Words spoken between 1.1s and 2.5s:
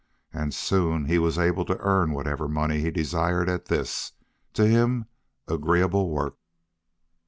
was able to earn whatever